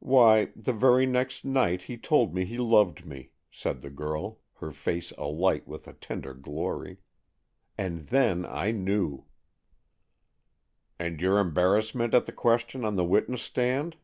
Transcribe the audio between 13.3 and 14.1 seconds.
stand?"